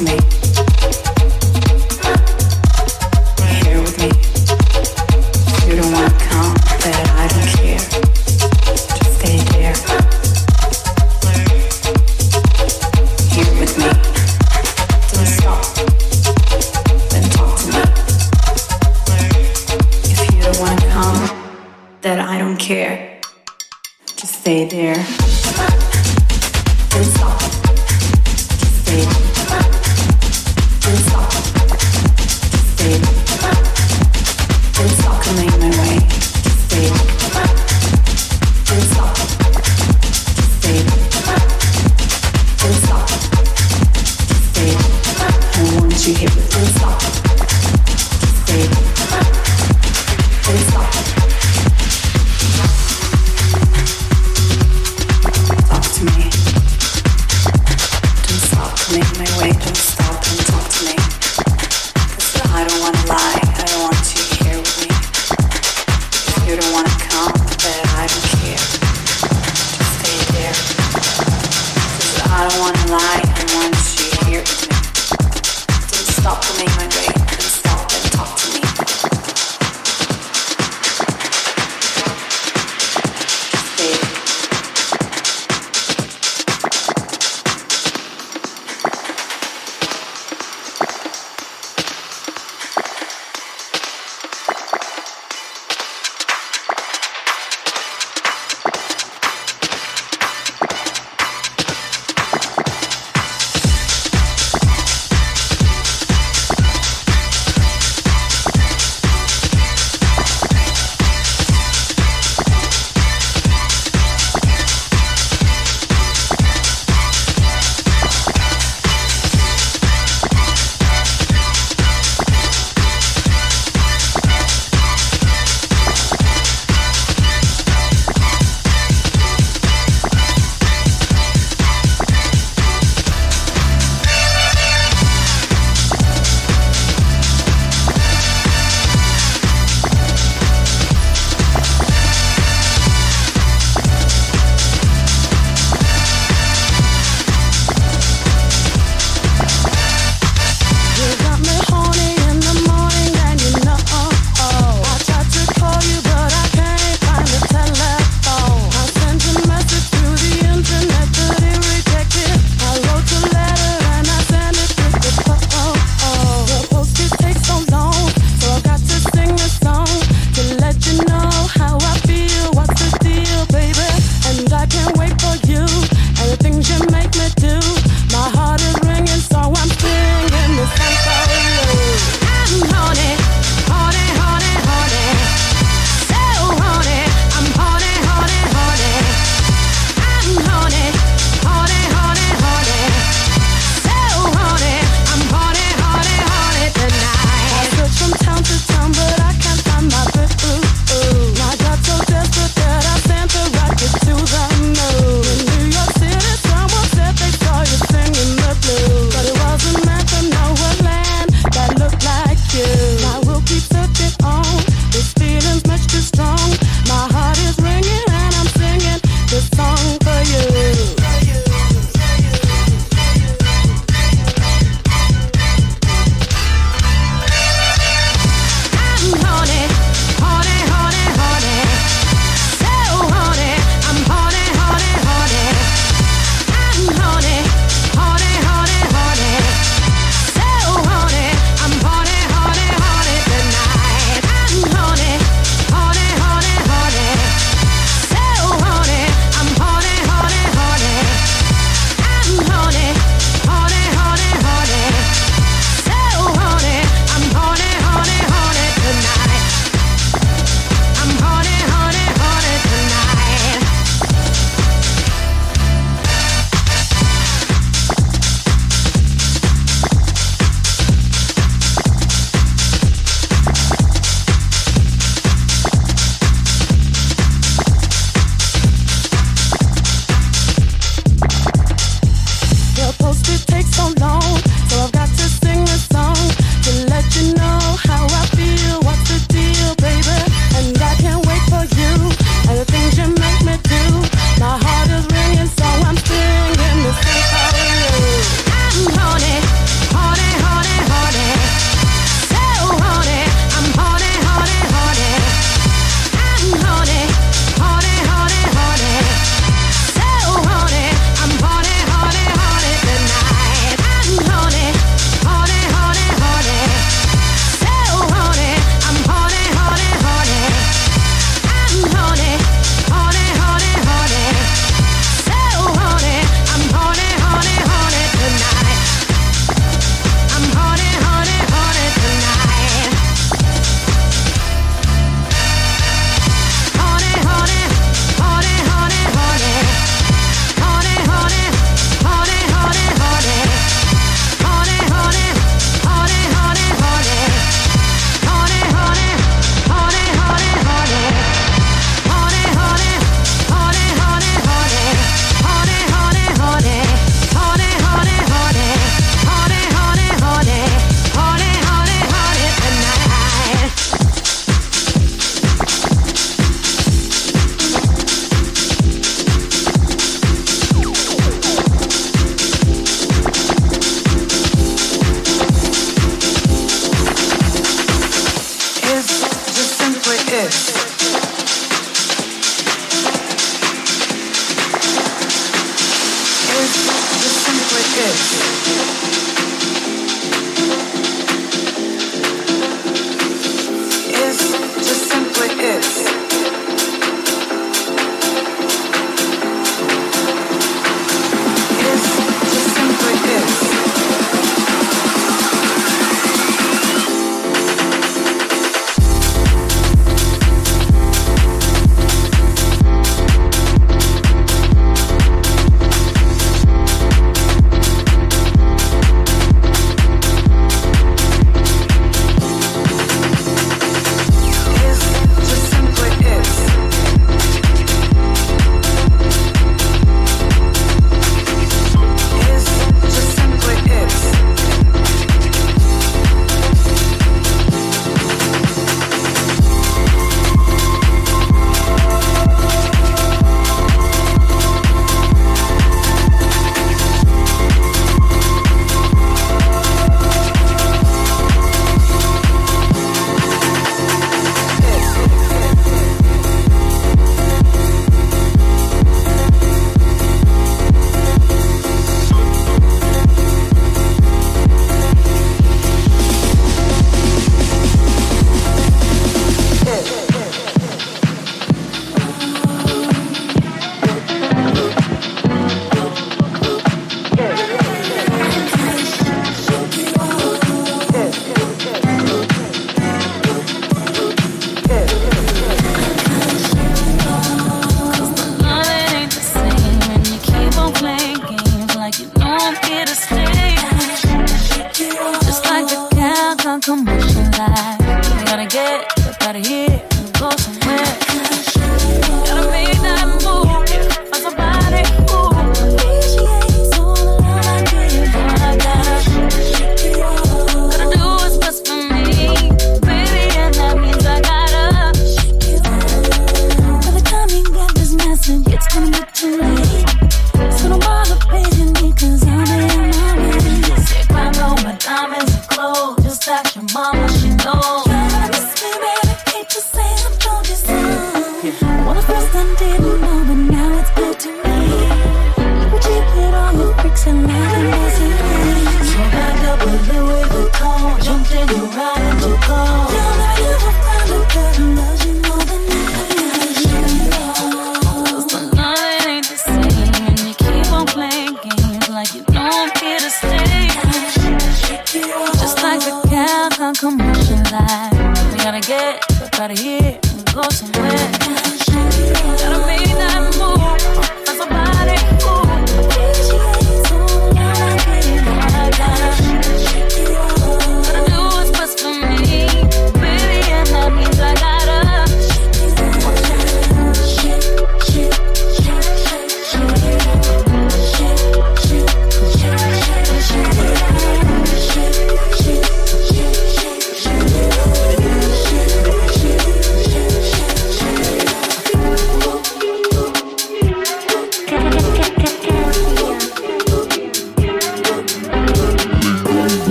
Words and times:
me. 0.00 0.39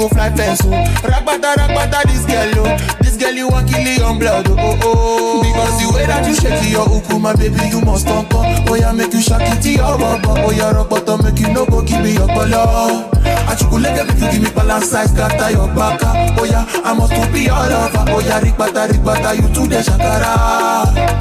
go 0.00 0.08
fly 0.08 0.30
fence 0.34 0.60
oh. 0.64 0.72
Ragbata, 1.04 1.54
ragbata, 1.60 2.00
this 2.08 2.24
girl 2.24 2.64
oh. 2.64 2.76
This 3.02 3.16
girl 3.16 3.34
you 3.34 3.48
want 3.48 3.68
kill 3.68 3.84
your 3.84 4.16
blood 4.18 4.46
oh 4.48 4.56
oh 4.58 4.78
oh. 4.82 5.42
Because 5.44 5.76
the 5.82 5.92
way 5.94 6.06
that 6.06 6.26
you 6.26 6.34
shake 6.34 6.70
your 6.72 6.88
uku, 6.88 7.18
my 7.18 7.36
baby 7.36 7.60
you 7.68 7.80
must 7.84 8.06
talk 8.06 8.32
on. 8.34 8.64
Oh 8.68 8.74
yeah, 8.74 8.92
make 8.92 9.12
you 9.12 9.20
shake 9.20 9.42
it 9.44 9.60
to 9.62 9.70
your 9.70 9.98
rubber. 10.00 10.32
Oh 10.40 10.50
yeah, 10.50 10.72
rubber 10.72 11.16
make 11.22 11.38
you 11.38 11.52
no 11.52 11.66
go 11.66 11.82
give 11.82 12.00
me 12.02 12.14
your 12.14 12.26
color. 12.28 13.04
Achukulege 13.50 14.06
make 14.08 14.20
you 14.24 14.30
give 14.32 14.42
me 14.42 14.50
balance 14.56 14.88
size, 14.90 15.12
kata 15.12 15.52
your 15.52 15.68
baka. 15.76 16.32
Oh 16.40 16.44
yeah, 16.44 16.64
I 16.84 16.94
must 16.94 17.12
to 17.12 17.28
be 17.32 17.48
all 17.50 17.68
over. 17.68 18.04
Oh 18.08 18.20
yeah, 18.24 18.40
rigbata, 18.40 18.88
rigbata, 18.88 19.34
you 19.36 19.48
too 19.52 19.66
the 19.68 19.82
shakara. 19.84 21.20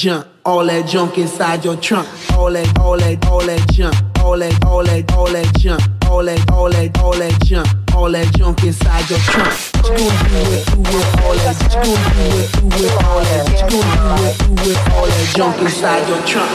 Junk? 0.00 0.26
All 0.46 0.64
that 0.64 0.88
junk 0.88 1.18
inside 1.18 1.62
your 1.62 1.76
trunk. 1.76 2.08
All 2.32 2.50
that, 2.50 2.78
all 2.78 2.96
that, 2.96 3.26
all 3.26 3.44
that 3.44 3.70
junk. 3.70 3.94
All 4.20 4.38
that, 4.38 4.64
all 4.64 4.82
that, 4.82 5.12
all 5.12 5.30
that 5.30 5.58
junk. 5.58 5.82
All 6.06 6.24
that, 6.24 6.50
all 6.50 6.70
that, 6.70 6.98
all 6.98 7.12
that 7.12 7.44
junk. 7.44 7.68
All 7.94 8.10
that 8.10 8.34
junk 8.34 8.64
inside 8.64 9.10
your 9.10 9.18
trunk. 9.28 9.52
What 9.76 10.00
you 10.00 10.08
gonna 10.08 10.28
do 10.32 10.40
with, 10.48 10.64
do 10.72 10.80
with 10.80 11.20
all 11.20 11.34
that? 11.36 11.56
What 11.60 11.84
you 11.84 11.92
gonna 11.92 12.16
do 12.16 12.24
with, 12.32 12.52
do 12.56 12.76
with 12.80 13.04
all 13.04 13.20
that? 13.20 13.44
What 13.44 13.60
you 13.60 13.80
gonna 13.82 14.16
do 14.16 14.22
with, 14.24 14.38
do 14.40 14.68
with 14.68 14.90
all 14.96 15.06
that 15.06 15.26
junk 15.36 15.60
inside 15.60 16.08
your 16.08 16.22
trunk? 16.24 16.50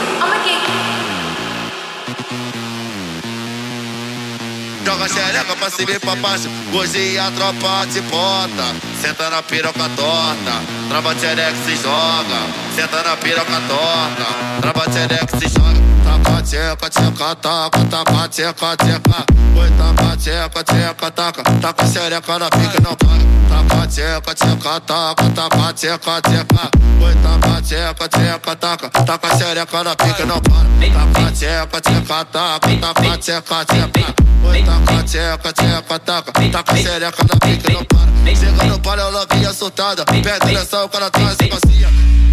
Joga 4.84 5.08
xereca 5.08 5.56
pra 5.56 5.68
cima 5.70 5.90
e 5.90 5.98
pra 5.98 6.14
baixo 6.14 6.48
Hoje 6.72 7.18
a 7.18 7.30
tropa 7.32 7.86
te 7.92 8.00
bota 8.02 8.74
Senta 9.02 9.28
na 9.30 9.42
piroca 9.42 9.88
torta 9.96 10.62
Trava 10.88 11.12
xereca 11.16 11.56
se 11.64 11.74
joga 11.74 12.65
Senta 12.76 13.02
na 13.02 13.16
piroca 13.16 13.58
torta 13.68 14.60
Trava 14.60 14.84
xereca 14.92 15.38
se 15.38 15.48
joga 15.48 15.80
Taca 16.04 16.42
tcheca, 16.42 16.90
tcheca, 16.90 17.34
taca 17.36 17.84
Taca 17.86 18.28
tcheca, 18.28 18.76
tcheca 18.76 19.24
Oi, 19.56 19.70
taca 19.78 20.16
tcheca, 20.18 20.62
tcheca, 20.62 21.10
taca 21.10 21.42
Taca 21.42 21.86
xereca 21.86 22.38
na 22.38 22.50
pica 22.50 22.78
não 22.82 22.94
para 22.94 23.16
Taca 23.48 23.86
tcheca, 23.86 24.34
tcheca, 24.34 24.80
taca 24.80 25.30
Taca 25.30 25.72
tcheca, 25.72 26.20
tcheca 26.20 26.70
Oi, 27.00 27.14
taca 27.22 27.62
tcheca, 27.62 28.08
tcheca, 28.10 28.56
taca 28.56 28.90
Taca 28.90 29.36
xereca 29.38 29.82
na 29.82 29.96
pica 29.96 30.26
não 30.26 30.40
para 30.42 30.66
Taca 30.92 31.32
tcheca, 31.32 31.80
tcheca, 31.80 32.24
taca 32.26 32.76
Taca 32.76 33.16
tcheca, 33.16 33.64
tcheca 33.64 34.14
Oi, 34.44 34.62
taca, 34.62 35.02
tcheca, 35.02 35.52
tcheca, 35.54 35.98
taca 35.98 36.32
Taca 36.52 36.76
xereca 36.76 37.24
na 37.26 37.36
pica 37.40 37.72
não 37.72 37.84
para 37.86 38.36
Chega 38.36 38.64
no 38.64 38.78
palio, 38.80 39.04
ela 39.04 39.26
vinha 39.32 39.54
soltada 39.54 40.04
Pega 40.04 40.44
nessa, 40.44 40.84
o 40.84 40.90
cara 40.90 41.10
traz 41.10 41.38
e 41.40 41.48
macia 41.48 42.25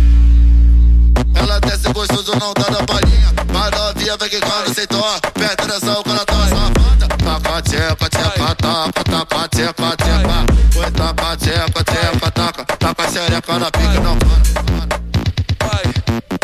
ela 1.36 1.60
desce 1.60 1.92
gostoso, 1.94 2.34
não 2.40 2.54
tá 2.54 2.70
na 2.72 2.84
palhinha. 2.84 3.34
Mas 3.52 3.72
novinha 3.72 4.18
vem 4.18 4.30
quicando 4.30 4.74
sem 4.74 4.86
dó. 4.88 5.20
Perto 5.34 5.68
dessa, 5.68 6.00
o 6.00 6.04
cara 6.04 6.26
tá 6.26 6.48
safada 6.48 7.08
Taca, 7.24 7.62
tcheca, 7.62 8.10
tcheca, 8.10 8.56
taca 8.56 9.04
Taca, 9.04 9.48
tcheca, 9.50 9.96
tcheca 9.98 10.46
Oi, 10.80 10.92
taca, 10.92 11.38
tcheca, 11.38 11.84
tcheca, 11.84 12.32
taca 12.32 12.66
Taca 12.78 13.12
xereca 13.12 13.60
na 13.60 13.72
pica, 13.72 14.00
não 14.00 14.18
para. 14.18 14.38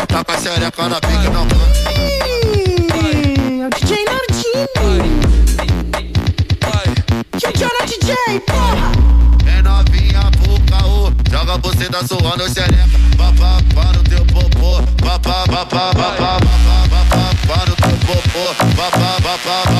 Taca 0.06 0.38
xereca 0.38 0.88
na 0.88 1.00
pica, 1.00 1.30
não 1.30 1.46
para. 1.46 1.58
É 3.60 3.66
o 3.66 3.70
DJ 3.70 4.04
Nardini. 4.04 4.40
Tchau, 7.38 7.70
DJ, 7.86 8.40
porra. 8.40 9.29
Você 11.58 11.88
da 11.88 12.06
sua 12.06 12.36
no 12.36 12.48
xereca 12.48 12.88
Papá 13.16 13.60
para 13.74 13.98
o 13.98 14.02
teu 14.04 14.24
popô 14.26 14.82
Papá, 15.02 15.44
papá, 15.46 15.92
papá, 15.92 16.38
papá, 16.38 16.88
papá 16.88 17.30
Para 17.46 17.72
o 17.72 17.76
teu 17.76 17.98
popô 18.06 18.54
papá, 18.76 19.16
papá, 19.20 19.62
papá, 19.62 19.79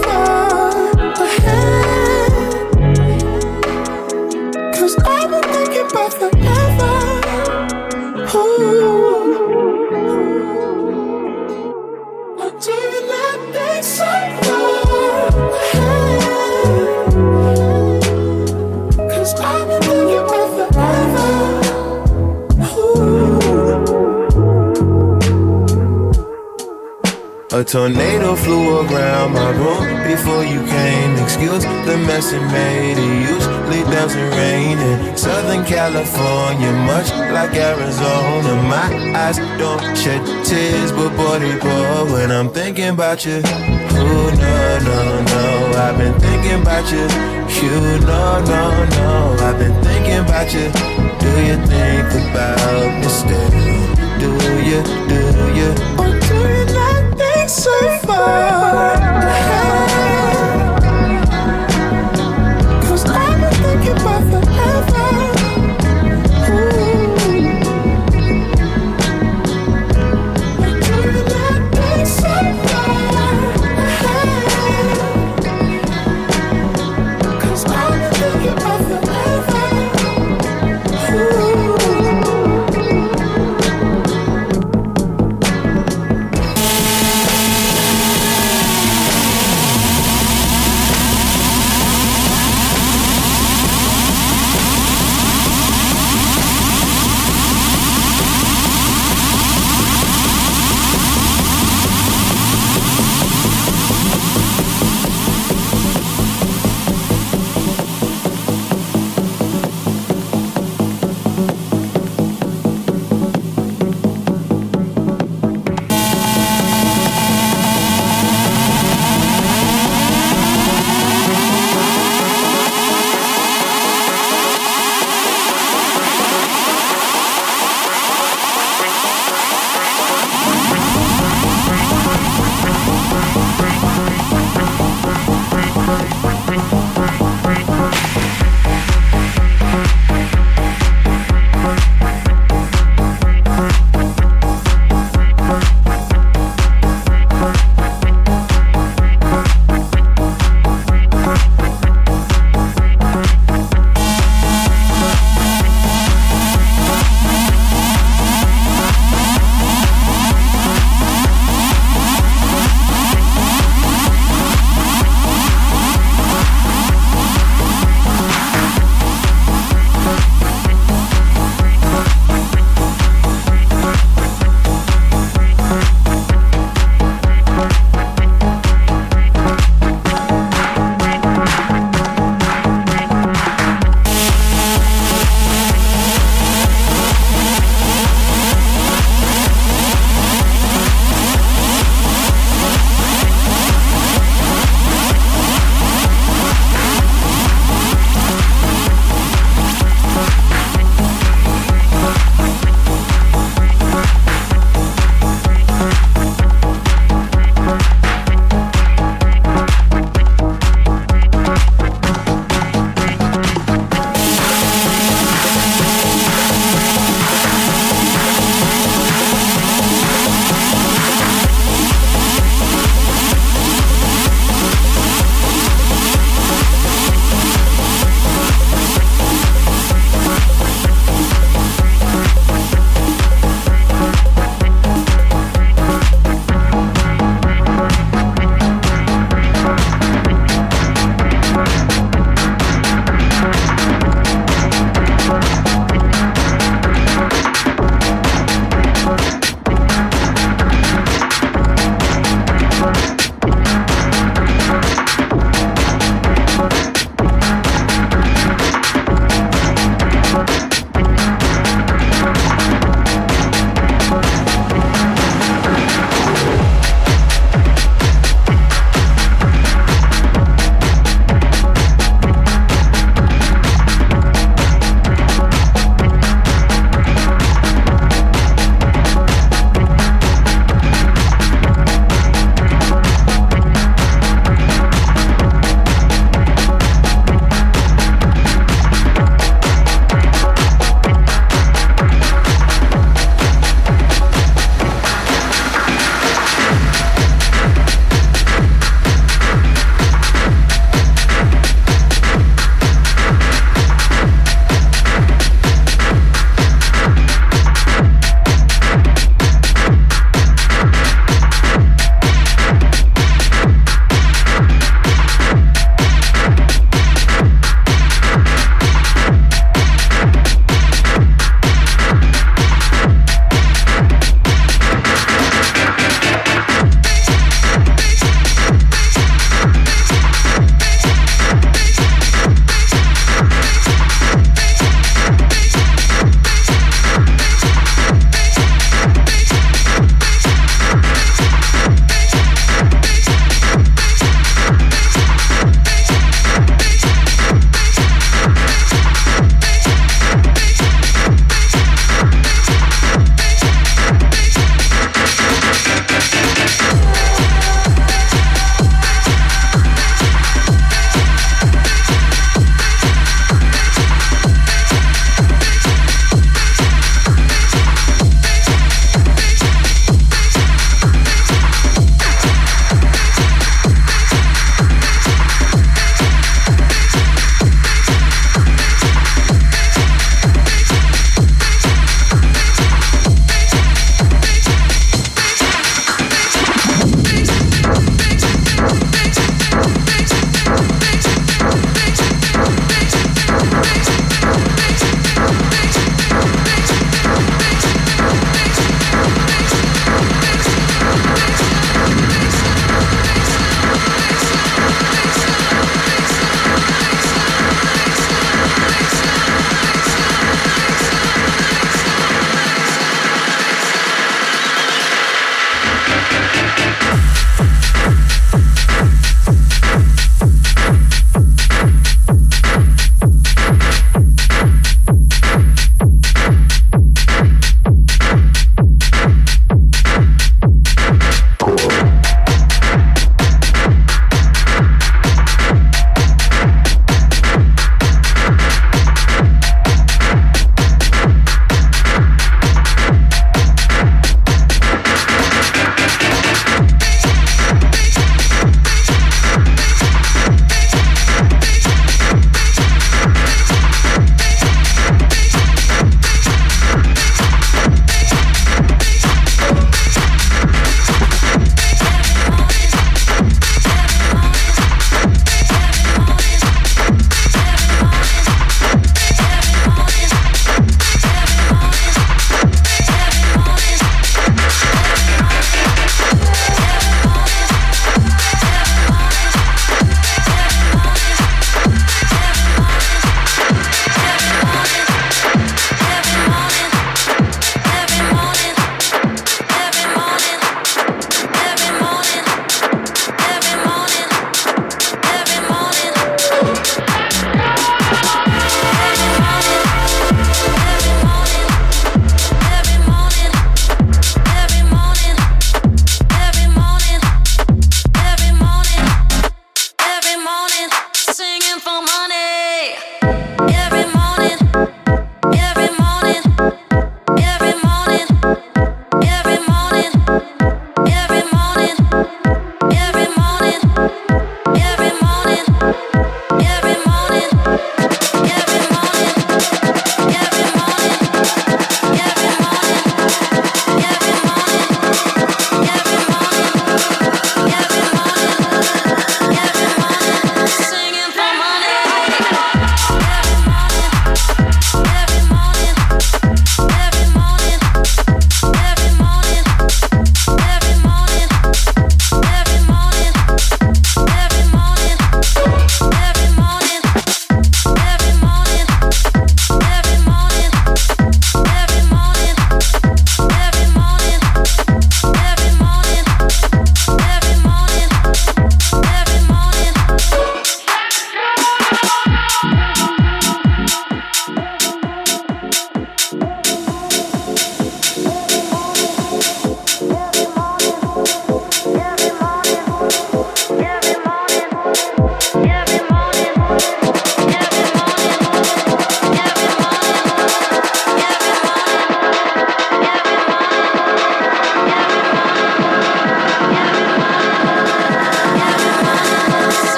A 27.61 27.63
tornado 27.63 28.35
flew 28.35 28.79
around 28.79 29.33
my 29.33 29.51
room 29.51 29.85
before 30.09 30.43
you 30.43 30.65
came. 30.65 31.13
Excuse 31.23 31.63
the 31.85 31.95
mess 32.07 32.33
it 32.33 32.41
made. 32.51 32.97
It 32.97 33.29
usually 33.29 33.83
doesn't 33.93 34.31
rain 34.31 34.79
in 34.79 35.15
Southern 35.15 35.63
California, 35.63 36.71
much 36.89 37.11
like 37.11 37.53
Arizona. 37.53 38.63
My 38.63 38.89
eyes 39.15 39.37
don't 39.59 39.95
shed 39.95 40.25
tears, 40.43 40.91
but 40.91 41.15
boy, 41.15 41.37
they 41.37 41.55
pour 41.59 42.11
when 42.11 42.31
I'm 42.31 42.49
thinking 42.49 42.89
about 42.89 43.25
you. 43.27 43.43
Oh, 43.45 44.31
no, 44.41 44.79
no, 44.89 45.21
no. 45.21 45.77
I've 45.77 45.99
been 45.99 46.19
thinking 46.19 46.61
about 46.63 46.91
you. 46.91 47.05
You, 47.61 47.77
no, 48.09 48.41
no, 48.41 48.85
no. 48.97 49.37
I've 49.39 49.59
been 49.59 49.77
thinking 49.83 50.17
about 50.25 50.51
you. 50.51 50.65
Do 51.21 51.31
you 51.45 51.57
think 51.69 52.09
about 52.25 52.89
me 52.97 53.07
still? 53.07 53.49
Do 54.17 54.31
you, 54.65 54.81
do 55.07 55.59
you? 55.59 56.20
So 57.51 57.97
far 58.07 59.10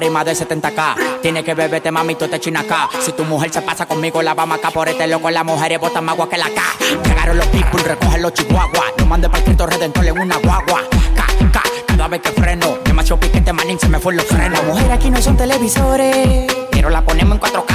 party 0.00 0.10
más 0.10 0.24
de 0.24 0.32
70k. 0.32 1.20
Tiene 1.20 1.44
que 1.44 1.54
beberte, 1.54 1.90
mami, 1.90 2.14
tú 2.14 2.26
te 2.26 2.40
chinas 2.40 2.64
acá. 2.64 2.88
Si 3.00 3.12
tu 3.12 3.24
mujer 3.24 3.52
se 3.52 3.60
pasa 3.60 3.86
conmigo, 3.86 4.22
la 4.22 4.34
vamos 4.34 4.58
acá 4.58 4.70
por 4.70 4.88
este 4.88 5.06
loco. 5.06 5.30
Las 5.30 5.44
mujeres 5.44 5.78
botan 5.78 6.04
más 6.04 6.14
agua 6.14 6.28
que 6.28 6.38
la 6.38 6.46
K. 6.46 6.62
Llegaron 7.04 7.36
los 7.36 7.46
people, 7.48 7.82
recogen 7.82 8.22
los 8.22 8.32
chihuahuas. 8.32 8.92
No 8.98 9.06
mande 9.06 9.28
para 9.28 9.44
Cristo 9.44 9.66
Redentor 9.66 10.06
en 10.06 10.18
una 10.18 10.36
guagua. 10.36 10.82
K, 11.14 11.26
K, 11.52 11.62
cada 11.86 12.08
vez 12.08 12.22
que 12.22 12.30
freno. 12.30 12.78
Demasiado 12.84 13.20
piquete, 13.20 13.52
manín, 13.52 13.78
se 13.78 13.88
me 13.88 13.98
fue 13.98 14.14
los 14.14 14.24
frenos. 14.24 14.52
Las 14.52 14.64
mujeres 14.64 14.90
aquí 14.90 15.10
no 15.10 15.20
son 15.20 15.36
televisores, 15.36 16.46
pero 16.70 16.88
la 16.88 17.02
ponemos 17.04 17.34
en 17.34 17.40
4K. 17.40 17.74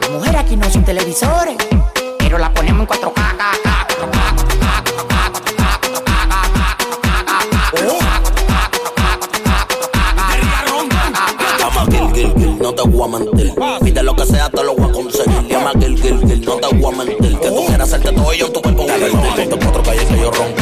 Las 0.00 0.10
mujeres 0.10 0.40
aquí 0.40 0.56
no 0.56 0.70
son 0.70 0.84
televisores, 0.84 1.56
pero 2.18 2.38
la 2.38 2.52
ponemos 2.54 2.80
en 2.80 2.86
4K. 2.86 3.19
yo, 18.40 18.50
tu 18.50 18.62
cuerpo, 18.62 18.86
Dale, 18.86 19.10
otro 19.68 19.82
calle 19.82 20.06
yo. 20.18 20.59